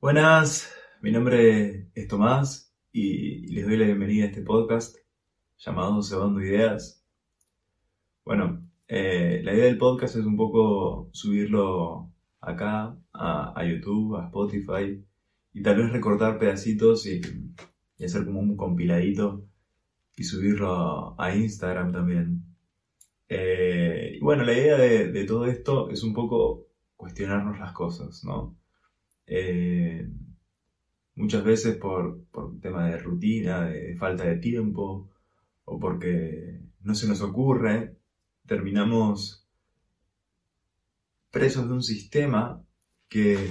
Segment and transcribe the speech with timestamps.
[0.00, 4.96] Buenas, mi nombre es Tomás y les doy la bienvenida a este podcast
[5.58, 7.04] llamado Cebando Ideas.
[8.24, 12.10] Bueno, eh, la idea del podcast es un poco subirlo
[12.40, 15.04] acá a, YouTube, a Spotify
[15.52, 17.20] y tal vez recortar pedacitos y,
[18.02, 19.44] hacer como un compiladito
[20.16, 22.42] y subirlo a, Instagram también.
[23.28, 28.24] Eh, y bueno, la idea de, de todo esto es un poco cuestionarnos las cosas,
[28.24, 28.59] ¿no?
[29.32, 30.08] Eh,
[31.14, 35.08] muchas veces por, por tema de rutina, de falta de tiempo,
[35.64, 37.96] o porque no se nos ocurre,
[38.44, 39.46] terminamos
[41.30, 42.60] presos de un sistema
[43.08, 43.48] que,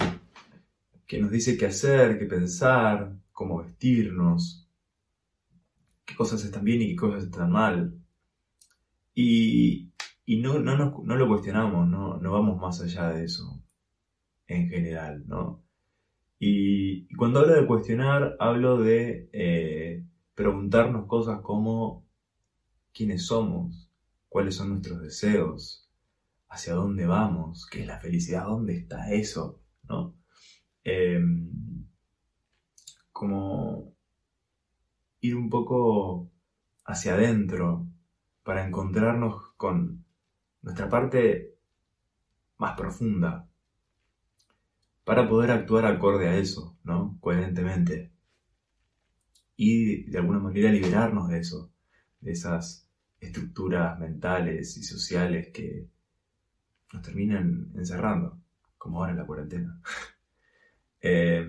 [1.07, 4.67] que nos dice qué hacer, qué pensar, cómo vestirnos,
[6.03, 7.93] qué cosas están bien y qué cosas están mal.
[9.15, 9.93] Y,
[10.25, 13.63] y no, no, no, lo cuestionamos, no, no vamos más allá de eso
[14.47, 15.68] en general, ¿no?
[16.39, 22.05] Y, cuando hablo de cuestionar, hablo de eh, preguntarnos cosas como
[22.93, 23.91] quiénes somos,
[24.29, 25.89] cuáles son nuestros deseos,
[26.47, 30.15] hacia dónde vamos, qué es la felicidad, dónde está eso, ¿no?
[30.83, 31.85] Em,
[33.11, 33.93] como
[35.21, 36.31] ir un poco
[36.85, 37.85] hacia adentro
[38.43, 40.05] para encontrarnos con
[40.61, 41.55] nuestra parte
[42.57, 43.48] más profunda,
[45.09, 47.17] para poder actuar acorde a eso, ¿no?
[47.19, 48.11] Coherentemente.
[49.55, 51.73] Y de alguna manera liberarnos de eso,
[52.21, 52.87] de esas
[53.19, 55.87] estructuras mentales y sociales que
[56.93, 58.39] nos terminan encerrando,
[58.77, 59.81] como ahora en la cuarentena.
[61.01, 61.47] Eh,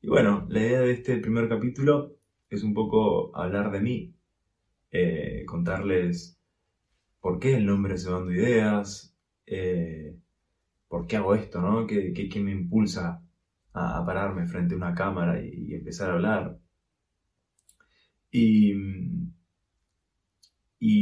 [0.00, 2.16] y bueno, la idea de este primer capítulo
[2.48, 4.16] es un poco hablar de mí,
[4.90, 6.40] eh, contarles
[7.20, 9.14] por qué el nombre se dando ideas,
[9.44, 10.16] eh,
[10.96, 11.60] ¿por qué hago esto?
[11.60, 11.86] ¿no?
[11.86, 13.22] ¿Qué, me impulsa
[13.74, 16.58] a, pararme frente a una cámara y, empezar a hablar?
[18.30, 18.72] Y,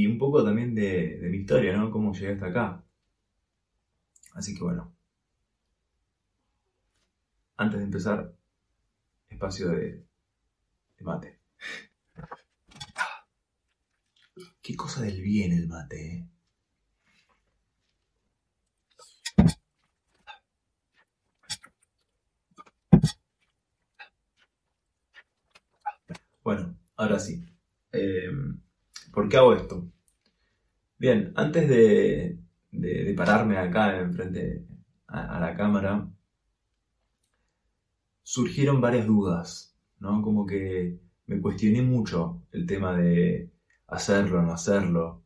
[0.06, 1.91] un poco también de, mi historia, ¿no?
[1.93, 2.84] Cómo llegué hasta acá.
[4.34, 4.93] Así que bueno.
[7.56, 8.34] Antes de empezar,
[9.28, 10.05] espacio de,
[10.99, 11.38] de mate.
[14.61, 16.28] Qué cosa del bien el mate, ¿eh?
[26.44, 27.43] Bueno, ahora sí.
[27.93, 28.31] Eh,
[29.12, 29.88] ¿Por qué hago esto?
[30.99, 32.38] Bien, antes de,
[33.16, 34.66] pararme acá enfrente
[35.06, 36.06] a, a la cámara,
[38.22, 40.22] surgieron varias dudas, ¿no?
[40.22, 43.50] Como que me cuestioné mucho el tema de
[43.87, 45.22] hacerlo o no hacerlo,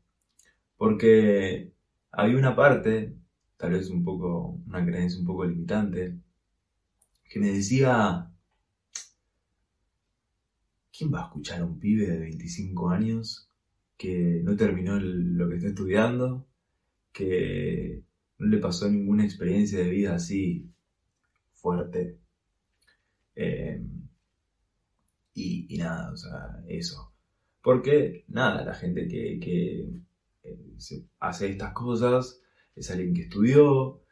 [0.76, 1.72] porque
[2.12, 3.16] había una parte,
[3.56, 6.16] tal vez un poco, una creencia un poco limitante,
[7.28, 8.30] que me decía,
[10.98, 13.48] ¿quién va a escuchar a un pibe de 25 años
[13.96, 16.48] que no terminó lo que está estudiando,
[17.12, 18.02] que
[18.38, 20.68] no le pasó ninguna experiencia de vida así
[21.52, 22.18] fuerte?
[23.36, 23.80] Eh,
[25.34, 27.12] y, nada, o sea, eso.
[27.62, 30.02] Porque nada, la gente que,
[30.42, 32.42] eh, hace estas cosas
[32.74, 34.02] es alguien que estudió,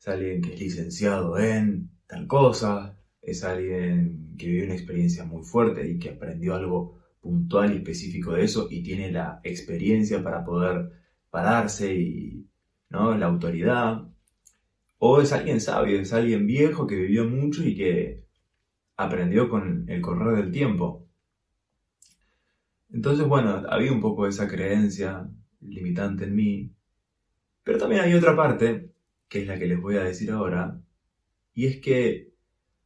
[0.00, 5.44] es alguien que es licenciado en tal cosa, es alguien que vivió una experiencia muy
[5.44, 10.44] fuerte y que aprendió algo puntual y específico de eso y tiene la experiencia para
[10.44, 10.90] poder
[11.30, 12.46] pararse y
[12.90, 13.16] ¿no?
[13.16, 14.08] la autoridad.
[14.98, 18.24] O es alguien sabio, es alguien viejo que vivió mucho y que
[18.96, 21.08] aprendió con el correr del tiempo.
[22.92, 25.28] Entonces, bueno, había un poco esa creencia
[25.60, 26.72] limitante en mí.
[27.64, 28.92] Pero también hay otra parte,
[29.28, 30.80] que es la que les voy a decir ahora,
[31.54, 32.31] y es que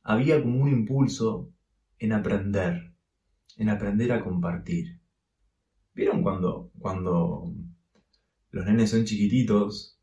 [0.07, 1.51] había como un impulso
[1.99, 2.93] en aprender,
[3.57, 5.01] en aprender a compartir.
[5.95, 7.53] ¿Vieron cuando, cuando
[8.53, 9.99] los nenes son chiquititos,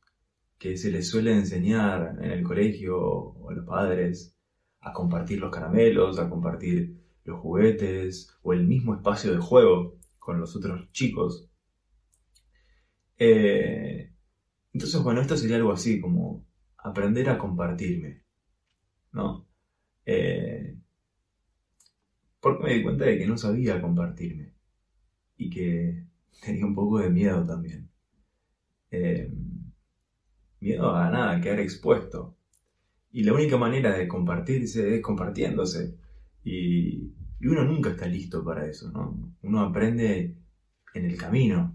[0.58, 4.36] que se les suele enseñar en el colegio o a los padres
[4.82, 10.38] a compartir los caramelos, a compartir los juguetes o el mismo espacio de juego con
[10.38, 11.50] los otros chicos?
[13.18, 14.12] Eh,
[14.74, 16.46] entonces, bueno, esto sería algo así, como
[16.78, 18.24] aprender a compartirme,
[19.14, 19.43] ¿no?
[20.06, 20.76] Eh,
[22.40, 24.52] porque me di cuenta de que no sabía compartirme
[25.38, 26.04] y que
[26.44, 27.90] tenía un poco de miedo también.
[28.92, 29.32] Eh,
[30.60, 32.36] miedo a nada, a quedar expuesto.
[33.12, 35.96] Y la única manera de compartirse es compartiéndose.
[36.44, 39.36] Y, uno nunca está listo para eso, ¿no?
[39.42, 40.38] Uno aprende
[40.94, 41.74] en el camino.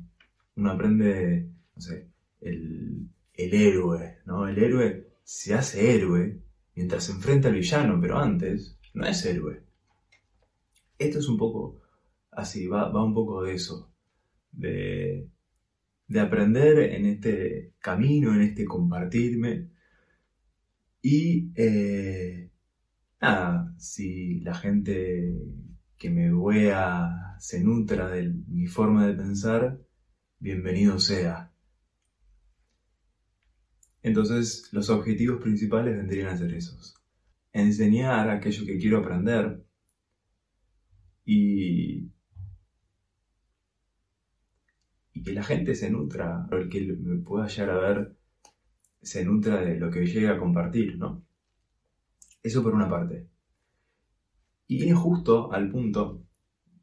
[0.56, 2.08] Uno aprende, no sé,
[2.40, 4.48] el, el héroe, ¿no?
[4.48, 6.40] El héroe se hace héroe
[6.78, 9.64] mientras se enfrenta al villano, pero antes no es héroe.
[10.96, 11.80] Esto es un poco
[12.30, 13.90] así, va, un poco de eso,
[14.52, 15.28] de,
[16.20, 19.70] aprender en este camino, en este compartirme.
[21.02, 22.48] Y eh,
[23.20, 25.34] nada, si la gente
[25.96, 29.80] que me vea se nutra de mi forma de pensar,
[30.38, 31.50] bienvenido sea.
[34.08, 36.94] Entonces, los objetivos principales vendrían a ser esos.
[37.52, 39.62] Enseñar aquello que quiero aprender
[41.26, 42.10] y,
[45.12, 48.16] y que la gente se nutra, o el que me pueda llegar a ver,
[49.02, 51.22] se nutra de lo que llegue a compartir, ¿no?
[52.42, 53.28] Eso por una parte.
[54.68, 56.24] Y viene justo al punto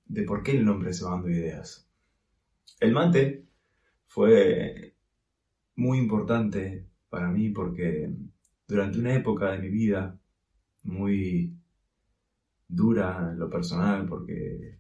[0.06, 1.90] de por qué el nombre se de Ideas.
[2.80, 3.48] El mate
[4.06, 4.96] fue
[5.76, 8.12] muy importante para mí porque
[8.68, 10.18] durante una época de mi vida
[10.84, 11.54] muy
[12.68, 14.80] dura en lo personal porque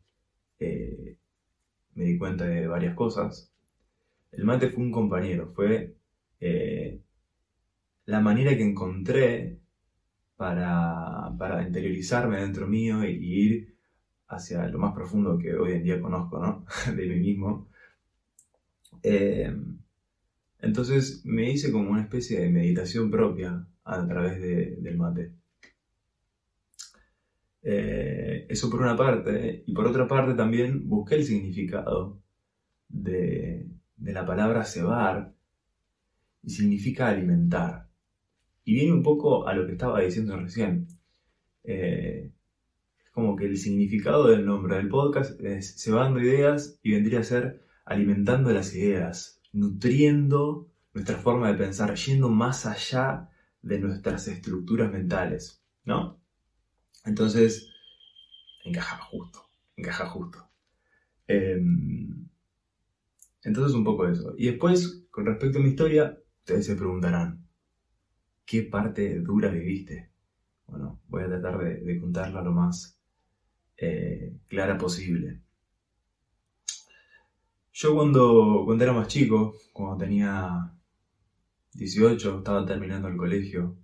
[0.59, 1.17] eh,
[1.95, 3.51] me di cuenta de varias cosas,
[4.31, 5.95] el mate fue un compañero, fue
[6.39, 7.01] eh,
[8.05, 9.59] la manera que encontré
[10.35, 13.75] para, interiorizarme dentro mío y, ir
[14.27, 16.65] hacia lo más profundo que hoy en día conozco ¿no?
[16.95, 17.69] de mí mismo.
[19.03, 19.55] Eh,
[20.61, 25.31] entonces me hice como una especie de meditación propia a través del mate.
[27.67, 32.21] Eh, eso por una parte, y por otra parte también busqué el significado
[32.89, 33.67] de,
[33.97, 35.33] la palabra cebar,
[36.43, 37.89] y significa alimentar.
[38.63, 40.87] Y viene un poco a lo que estaba diciendo recién.
[41.63, 42.31] Eh,
[43.03, 47.23] es como que el significado del nombre del podcast es cebando ideas y vendría a
[47.23, 53.29] ser alimentando las ideas, nutriendo nuestra forma de pensar, yendo más allá
[53.61, 56.21] de nuestras estructuras mentales, ¿no?
[57.05, 57.69] Entonces,
[58.63, 59.45] encaja justo,
[59.77, 60.49] encaja justo.
[61.27, 62.27] Em,
[63.43, 64.33] entonces, un poco eso.
[64.37, 67.47] Y después, con respecto a mi historia, ustedes se preguntarán,
[68.45, 70.11] ¿qué parte dura viviste?
[70.67, 72.99] Bueno, voy a tratar de, contarla lo más
[73.77, 75.41] eh, clara posible.
[77.77, 80.71] Yo cuando, cuando era más chico, cuando tenía
[81.73, 83.75] 18, estaba terminando el colegio,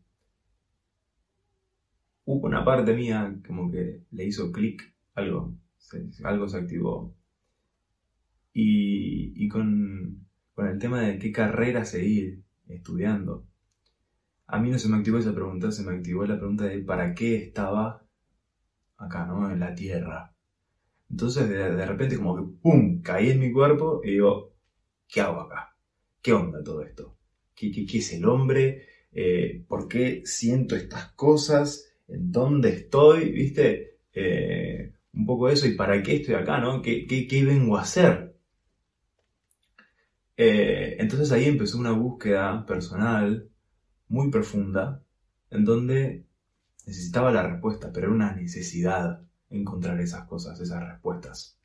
[2.26, 5.54] hubo una parte mía como que le hizo clic, algo,
[6.24, 7.14] algo se activó.
[8.54, 13.46] Y, con, con el tema de qué carrera seguir estudiando,
[14.48, 17.14] a mí no se me activó esa pregunta, se me activó la pregunta de para
[17.14, 18.06] qué estaba
[18.98, 19.52] acá, ¿no?
[19.52, 20.34] En la Tierra.
[21.12, 23.02] Entonces de, repente como que ¡pum!
[23.02, 24.56] caí en mi cuerpo y digo,
[25.08, 25.76] ¿qué hago acá?
[26.22, 27.18] ¿Qué onda todo esto?
[27.54, 28.88] ¿Qué, qué, es el hombre?
[29.12, 31.94] Eh, ¿Por qué siento estas cosas?
[32.08, 33.32] ¿En dónde estoy?
[33.32, 34.00] ¿Viste?
[34.14, 36.64] Eh, un poco eso y para qué estoy acá.
[36.82, 38.34] ¿Qué, qué, vengo a hacer?
[40.38, 43.50] Eh, entonces ahí empezó una búsqueda personal
[44.08, 45.04] muy profunda
[45.50, 46.26] en donde
[46.86, 51.58] necesitaba la respuesta, pero era una necesidad encontrar esas cosas, esas respuestas.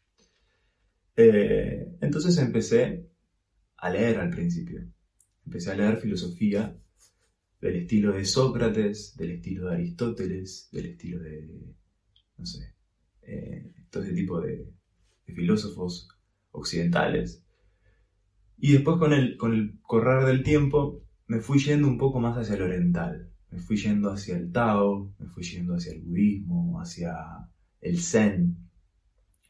[1.16, 3.08] Eh, entonces empecé
[3.78, 4.86] a leer al principio.
[5.44, 6.76] Empecé a leer filosofía
[7.60, 11.74] del estilo de Sócrates, del estilo de Aristóteles, del estilo de,
[12.36, 12.74] no sé,
[13.22, 14.72] eh, todo ese tipo de,
[15.24, 16.08] filósofos
[16.52, 17.42] occidentales.
[18.58, 22.38] Y después con el, con el correr del tiempo me fui yendo un poco más
[22.38, 23.30] hacia el oriental.
[23.50, 27.16] Me fui yendo hacia el Tao, me fui yendo hacia el budismo, hacia
[27.86, 28.56] el zen,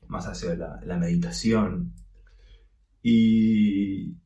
[0.08, 1.94] más hacia la, meditación.
[3.02, 4.16] Y,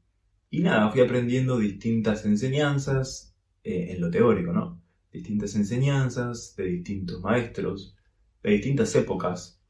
[0.50, 4.82] y, nada, fui aprendiendo distintas enseñanzas eh, en lo teórico, ¿no?
[5.12, 7.96] Distintas enseñanzas de distintos maestros,
[8.42, 9.60] de distintas épocas,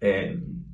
[0.00, 0.64] em,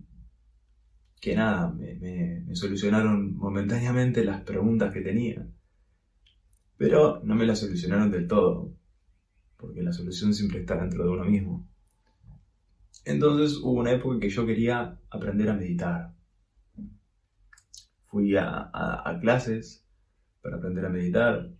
[1.21, 5.47] que nada, me solucionaron momentáneamente las preguntas que tenía.
[6.79, 8.75] Pero no me las solucionaron del todo,
[9.59, 11.70] porque la solución siempre está dentro de uno mismo.
[13.05, 16.15] Entonces hubo una época en que yo quería aprender a meditar.
[18.07, 19.87] Fui a, clases
[20.43, 21.51] para aprender a meditar.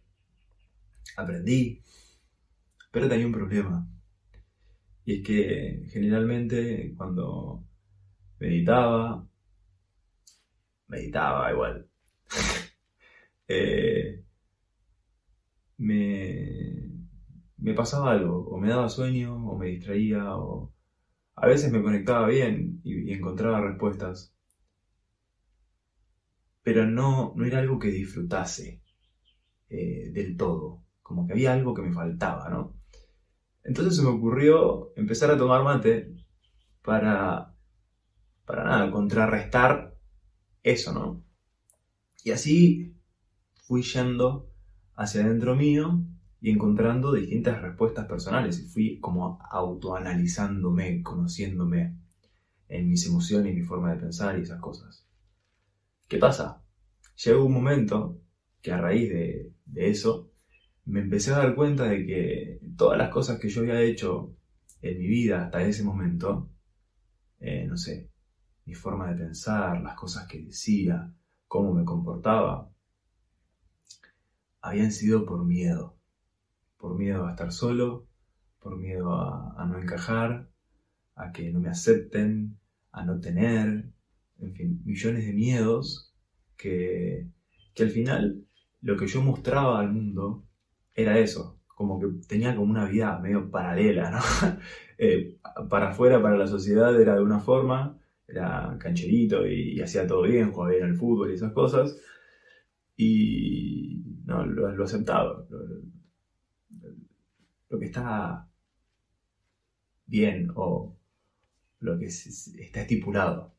[1.17, 1.83] Aprendí.
[2.91, 3.89] Pero tenía un problema.
[5.05, 7.65] Y es que generalmente cuando
[8.39, 9.27] meditaba,
[10.89, 11.87] meditaba igual.
[13.53, 14.23] Eh,
[15.79, 16.89] me,
[17.59, 20.73] me pasaba algo, o me daba sueño, o me distraía, o
[21.37, 24.35] a veces me conectaba bien y, encontraba respuestas,
[26.63, 28.83] pero no, no era algo que disfrutase
[29.69, 32.77] eh, del todo, como que había algo que me faltaba, ¿no?
[33.63, 36.15] Entonces se me ocurrió empezar a tomar mate
[36.83, 37.55] para,
[38.45, 39.95] para nada, contrarrestar
[40.63, 41.25] eso, ¿no?
[42.25, 42.95] Y así
[43.55, 44.51] fui yendo
[44.95, 46.03] hacia adentro mío
[46.41, 51.97] y encontrando distintas respuestas personales y fui como autoanalizándome, conociéndome
[52.69, 55.07] en mis emociones, mi forma de pensar y esas cosas.
[56.09, 56.65] ¿Qué pasa?
[57.25, 58.21] Llegó un momento
[58.63, 60.33] que a raíz de, eso
[60.87, 64.35] me empecé a dar cuenta de que todas las cosas que yo había hecho
[64.83, 66.51] en mi vida hasta ese momento,
[67.39, 68.11] eh, no sé,
[68.65, 71.13] mi forma de pensar, las cosas que decía,
[71.47, 72.71] cómo me comportaba,
[74.61, 76.00] habían sido por miedo.
[76.81, 78.09] Por miedo a estar solo,
[78.59, 80.49] por miedo a, no encajar,
[81.15, 82.59] a que no me acepten,
[82.91, 83.93] a no tener,
[84.39, 86.15] en fin, millones de miedos
[86.57, 87.29] que,
[87.75, 88.45] que al final
[88.81, 90.45] lo que yo mostraba al mundo
[90.95, 94.19] era eso, como que tenía como una vida medio paralela, ¿no?
[95.03, 95.39] Eh,
[95.71, 100.53] para afuera, para la sociedad era de una forma, era cancherito y, hacía todo bien,
[100.53, 101.99] jugaba bien al fútbol y esas cosas,
[102.99, 105.59] y no, lo, aceptaba, lo,
[107.79, 108.49] que está
[110.07, 110.97] bien o
[111.81, 113.55] lo que está estipulado.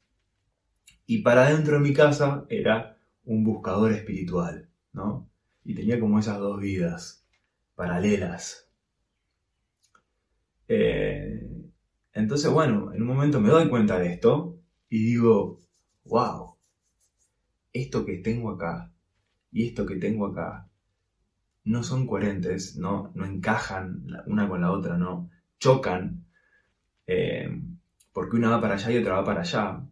[1.06, 5.30] Y para dentro de mi casa era un buscador espiritual, ¿no?
[5.64, 7.26] Y tenía como esas dos vidas
[7.76, 8.70] paralelas.
[10.68, 11.52] Eh,
[12.14, 15.60] entonces, bueno, en un momento me doy cuenta de esto y digo,
[16.06, 16.56] wow,
[17.74, 18.94] esto que tengo acá
[19.52, 20.71] y esto que tengo acá
[21.64, 26.26] no son coherentes, no, no encajan una con la otra, no chocan,
[27.06, 27.62] eh,
[28.12, 29.88] porque una va para allá y otra va para allá.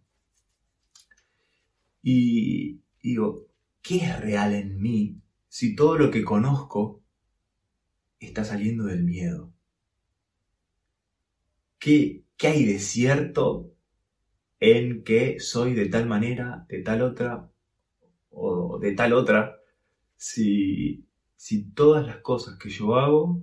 [2.02, 3.48] Y digo,
[3.82, 7.02] ¿qué es real en mí si todo lo que conozco
[8.20, 9.54] está saliendo del miedo?
[11.78, 13.72] ¿Qué, qué hay de cierto
[14.60, 17.50] en que soy de tal manera, de tal otra
[18.32, 19.60] o de tal otra,
[20.18, 21.06] si,
[21.40, 23.42] si todas las cosas que yo hago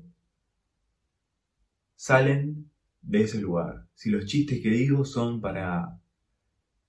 [1.94, 5.98] salen de ese lugar, si los chistes que digo son para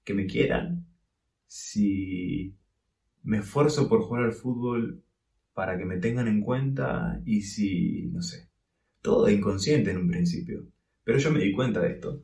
[0.04, 0.86] que me quieran,
[1.46, 2.58] si
[3.24, 5.02] me esfuerzo por jugar al fútbol
[5.54, 8.50] para que me tengan en cuenta y si, no sé,
[9.02, 10.68] todo inconsciente en un principio.
[11.06, 12.22] Pero yo me di cuenta de esto.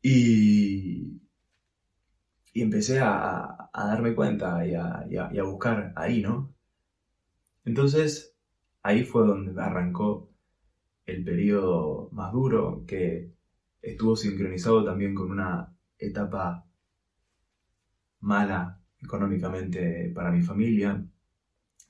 [0.00, 1.20] Y,
[2.52, 6.53] y empecé a, darme cuenta y a, buscar ahí, ¿no?
[7.64, 8.34] Entonces,
[8.82, 10.30] ahí fue donde arrancó
[11.06, 13.32] el periodo más duro, que
[13.82, 16.66] estuvo sincronizado también con una etapa
[18.20, 21.04] mala económicamente para mi familia,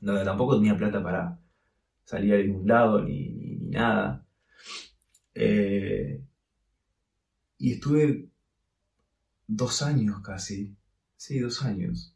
[0.00, 1.40] donde tampoco tenía plata para
[2.04, 4.26] salir a ningún lado ni, nada.
[5.34, 6.22] Eh,
[7.58, 8.28] y estuve
[9.46, 10.76] dos años casi,
[11.16, 12.13] sí, dos años,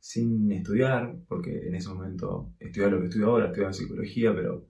[0.00, 4.66] sin estudiar, porque en ese momento estudiaba lo que estudio ahora, estudiaba psicología, pero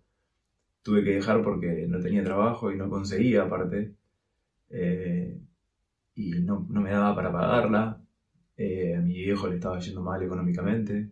[0.82, 3.94] tuve que dejar porque no tenía trabajo y no conseguía aparte,
[4.70, 5.40] eh,
[6.16, 8.02] y no, me daba para pagarla,
[8.56, 11.10] eh, a mi viejo le estaba yendo mal económicamente,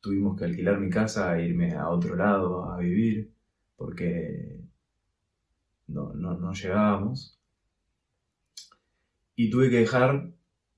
[0.00, 3.32] tuvimos que alquilar mi casa e irme a otro lado a vivir,
[3.76, 4.60] porque
[5.86, 7.38] no, no llegábamos.
[9.36, 10.30] Y tuve que dejar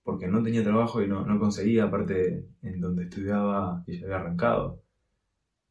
[0.07, 4.81] porque no tenía trabajo y no, conseguía, aparte en donde estudiaba y ya había arrancado.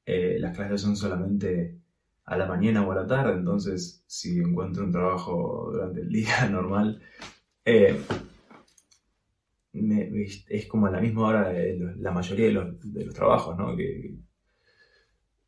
[0.05, 1.79] Eh, las clases son solamente
[2.25, 6.49] a la mañana o a la tarde, entonces si encuentro un trabajo durante el día
[6.51, 7.01] normal,
[7.63, 7.97] eh,
[9.73, 13.73] es como a la misma hora de la mayoría de los, trabajos, ¿no?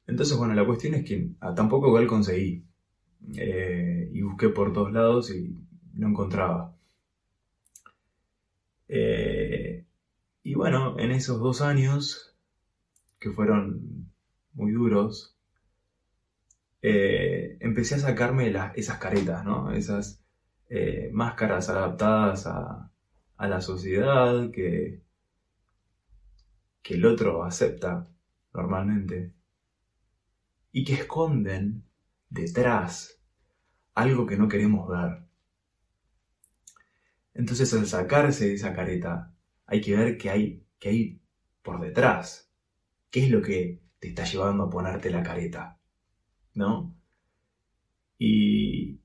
[0.07, 2.65] entonces, bueno, la cuestión es que ah, tampoco igual conseguí.
[3.35, 5.53] Eh, y busqué por todos lados y
[5.93, 6.76] no encontraba.
[8.87, 9.85] Eh,
[10.43, 12.35] y bueno, en esos dos años,
[13.19, 14.11] que fueron
[14.53, 15.37] muy duros,
[16.81, 19.71] eh, empecé a sacarme esas caretas, ¿no?
[19.71, 20.23] Esas
[20.69, 22.91] eh, máscaras adaptadas a,
[23.39, 25.03] la sociedad que,
[26.81, 28.07] que el otro acepta
[28.51, 29.31] normalmente
[30.71, 31.83] y que esconden
[32.29, 33.21] detrás
[33.93, 35.26] algo que no queremos ver.
[37.37, 39.33] Entonces al sacarse de esa careta,
[39.65, 41.21] hay que ver qué hay, qué hay
[41.61, 42.51] por detrás.
[43.09, 45.79] ¿Qué es lo que te está llevando a ponerte la careta?
[46.53, 46.93] ¿No?
[48.17, 48.99] Y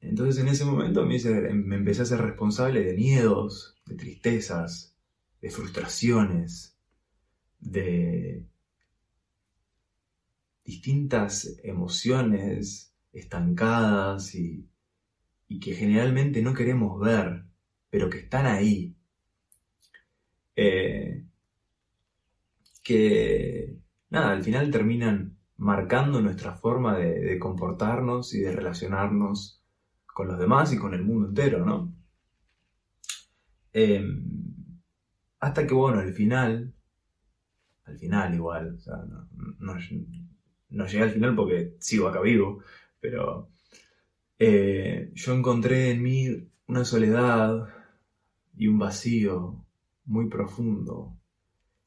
[0.00, 1.18] entonces en ese momento me,
[1.52, 4.96] me empecé a ser responsable de miedos, de tristezas,
[5.40, 6.76] de frustraciones,
[7.60, 8.46] de
[10.64, 14.68] distintas emociones estancadas y,
[15.60, 17.45] que generalmente no queremos ver,
[17.96, 18.94] pero que están ahí.
[20.54, 21.24] Eh,
[22.84, 23.78] que,
[24.10, 29.64] nada, al final terminan marcando nuestra forma de, comportarnos y de relacionarnos
[30.04, 31.90] con los demás y con el mundo entero, ¿no?
[33.72, 34.22] Em,
[35.40, 36.74] hasta que, bueno, al final,
[37.84, 39.26] al final igual, o sea, no,
[40.68, 42.62] no llegué al final porque sigo acá vivo,
[43.00, 43.48] pero
[44.38, 47.75] eh, yo encontré en mí una soledad
[48.56, 49.64] y un vacío
[50.04, 51.16] muy profundo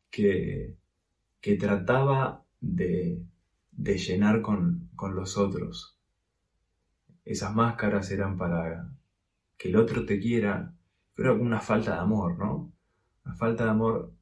[0.09, 0.77] que,
[1.41, 3.25] que trataba de,
[3.71, 5.97] de llenar con, con los otros.
[7.25, 8.91] Esas máscaras eran para
[9.57, 10.73] que el otro te quiera,
[11.15, 12.71] pero una falta de amor, ¿no?
[13.25, 14.13] Una falta de amor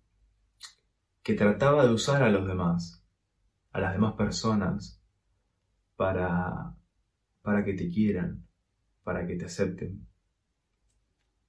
[1.24, 2.98] que trataba de usar a los demás
[3.77, 5.00] a las demás personas
[5.96, 6.75] para,
[7.44, 8.48] para que te quieran,
[9.04, 10.08] para que te acepten,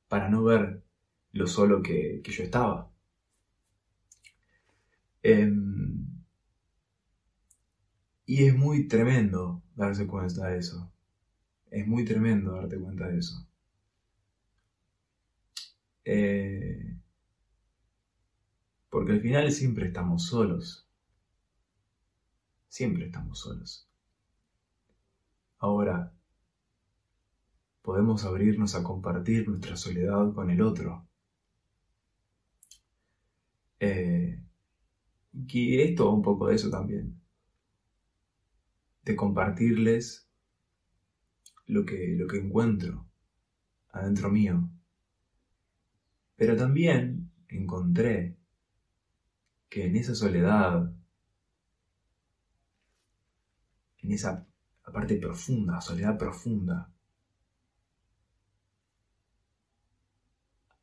[0.09, 0.83] para no ver
[1.32, 2.90] lo solo que, yo estaba.
[5.23, 6.06] Em,
[8.26, 10.90] y es muy tremendo darse cuenta de eso.
[11.70, 13.47] Es muy tremendo darte cuenta de eso.
[16.04, 16.97] Eh,
[18.90, 20.87] porque al final siempre estamos solos.
[22.68, 23.88] Siempre estamos solos.
[25.58, 26.12] Ahora,
[27.82, 31.08] podemos abrirnos a compartir nuestra soledad con el otro.
[33.80, 34.40] Eh,
[35.47, 37.20] y esto un poco de eso también.
[39.02, 40.28] De compartirles
[41.66, 43.06] lo que, lo que encuentro
[43.90, 44.68] adentro mío.
[46.37, 48.37] Pero también encontré
[49.68, 50.92] que en esa soledad
[54.02, 54.47] en esa
[54.92, 56.90] parte profunda, soledad profunda,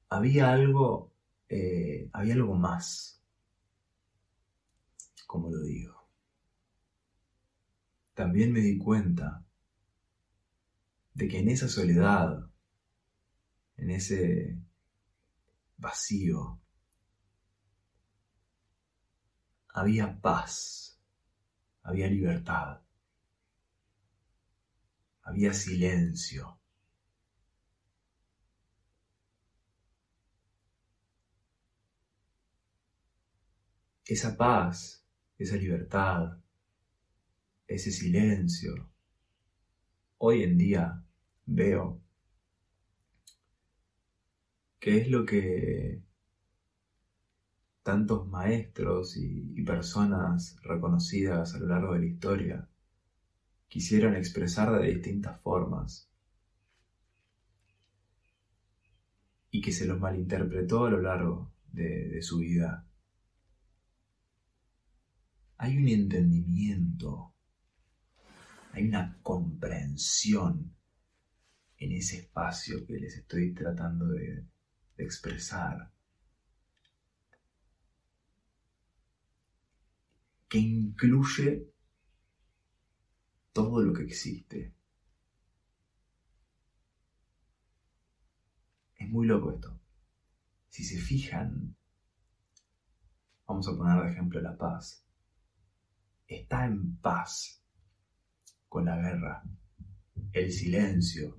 [0.09, 1.11] había algo,
[1.49, 3.21] eh, había algo más,
[5.27, 6.07] como lo digo.
[8.13, 9.43] También me di cuenta
[11.13, 12.49] de que en esa soledad,
[13.77, 14.57] en ese
[15.77, 16.59] vacío,
[19.69, 20.99] había paz,
[21.83, 22.85] había libertad
[25.25, 26.59] había silencio.
[34.05, 35.03] Esa paz,
[35.37, 36.37] esa libertad,
[37.67, 38.89] ese silencio,
[40.19, 41.03] hoy en día
[41.45, 42.01] veo
[44.79, 46.03] que es lo que
[47.81, 52.69] tantos maestros y, personas reconocidas a lo largo de la historia
[53.67, 56.07] quisieron expresar de distintas formas
[59.49, 62.84] y que se los malinterpretó a lo largo de, su vida.
[65.57, 67.33] Hay un entendimiento,
[68.73, 70.75] hay una comprensión
[71.77, 74.45] en ese espacio que les estoy tratando de
[74.97, 75.91] expresar.
[80.55, 81.69] que incluye
[83.51, 84.73] todo lo que existe.
[88.95, 89.79] Es muy loco esto.
[90.69, 91.75] Si se fijan,
[93.47, 95.04] vamos a poner de ejemplo la paz.
[96.27, 97.61] Está en paz
[98.67, 99.43] con la guerra,
[100.33, 101.37] el silencio.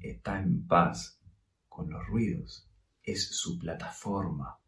[0.00, 1.20] Está en paz
[1.68, 2.68] con los ruidos.
[3.02, 4.58] Es su plataforma.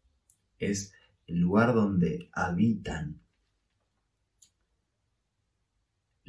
[0.57, 0.93] Es
[1.27, 3.21] el lugar donde habitan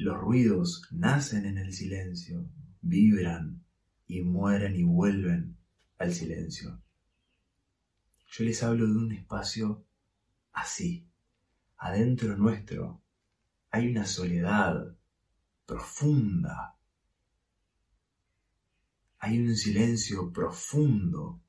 [0.01, 2.49] los ruidos nacen en el silencio,
[2.81, 3.63] vibran
[4.07, 5.57] y mueren y vuelven
[5.99, 6.81] al silencio.
[8.31, 9.85] Yo les hablo de un espacio
[10.53, 11.07] así.
[11.83, 13.01] Adentro nuestro
[13.71, 14.95] hay una soledad
[15.65, 16.77] profunda.
[19.17, 21.41] Hay un silencio profundo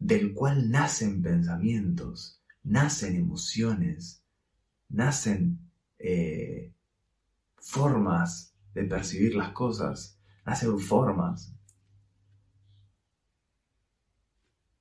[0.00, 4.24] del cual nacen pensamientos, nacen emociones,
[4.88, 5.60] nacen
[6.00, 6.72] eh,
[7.58, 11.54] formas de percibir las cosas, nacen formas,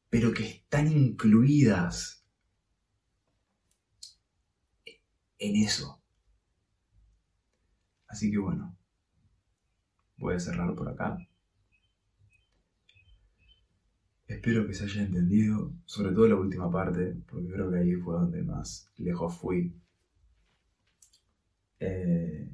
[0.10, 2.15] pero que están incluidas
[5.50, 6.02] en eso.
[8.08, 8.78] Así que bueno,
[10.18, 11.18] voy a cerrar por acá.
[14.28, 18.16] Espero que se haya entendido, sobre todo la última parte, porque creo que ahí fue
[18.16, 19.76] donde más lejos fui
[21.80, 22.50] Eh,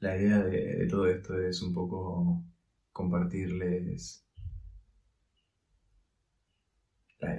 [0.00, 2.44] la idea de, todo esto es un poco
[2.92, 4.24] compartirles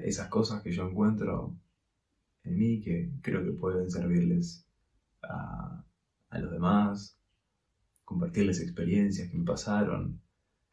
[0.03, 1.55] esas cosas que yo encuentro
[2.45, 4.67] en mí que creo que pueden servirles
[5.23, 5.83] a,
[6.31, 7.17] los demás,
[8.03, 10.21] compartirles experiencias que me pasaron,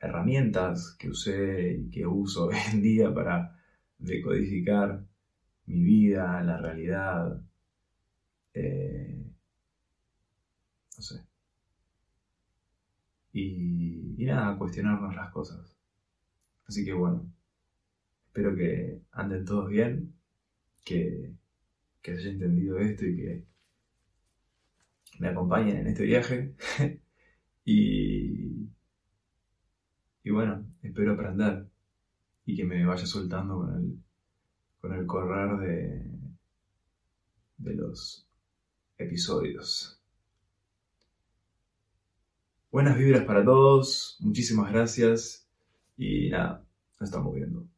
[0.00, 3.56] herramientas que usé y que uso hoy en día para
[3.98, 5.04] decodificar
[5.66, 7.40] mi vida, la realidad.
[8.54, 9.24] Eh,
[10.96, 11.24] no sé.
[13.32, 15.76] Y, y nada, cuestionarnos las cosas.
[16.66, 17.32] Así que bueno,
[18.26, 20.14] espero que anden todos bien,
[20.85, 21.32] que,
[22.02, 23.44] que haya entendido esto y que
[25.18, 26.54] me acompañen en este viaje.
[27.64, 28.68] y,
[30.24, 31.66] y bueno, espero aprender
[32.44, 33.98] y que me vaya soltando con el,
[34.80, 36.12] con el correr de,
[37.58, 38.26] de los
[38.98, 40.00] episodios.
[42.70, 45.46] Buenas vibras para todos, muchísimas gracias
[45.96, 46.64] y nada,
[46.98, 47.71] nos estamos viendo.